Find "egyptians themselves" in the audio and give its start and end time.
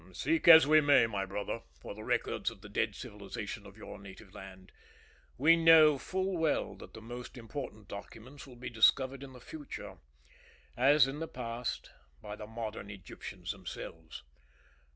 12.89-14.23